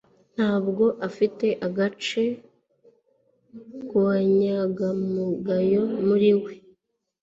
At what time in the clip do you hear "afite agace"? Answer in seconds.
1.07-2.23